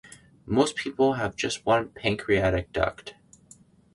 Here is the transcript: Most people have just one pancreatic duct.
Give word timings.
Most 0.47 0.77
people 0.77 1.13
have 1.13 1.35
just 1.35 1.63
one 1.63 1.89
pancreatic 1.89 2.71
duct. 2.73 3.13